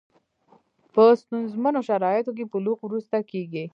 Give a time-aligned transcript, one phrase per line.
[0.93, 3.65] په ستونزمنو شرایطو کې بلوغ وروسته کېږي.